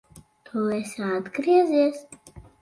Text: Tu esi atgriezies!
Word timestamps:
Tu 0.47 0.63
esi 0.77 1.09
atgriezies! 1.17 2.01